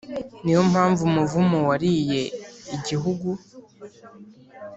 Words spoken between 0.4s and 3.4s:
ni yo mpamvu umuvumo wariye igihugu